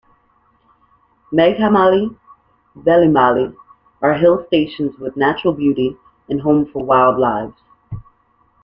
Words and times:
Meghamalai, 1.31 2.09
Vellimalai 2.75 3.55
are 4.01 4.15
hill 4.15 4.43
stations 4.47 4.97
with 4.97 5.15
natural 5.15 5.53
beauty 5.53 5.95
and 6.27 6.41
home 6.41 6.65
for 6.65 6.83
wild 6.83 7.19
lives. 7.19 7.53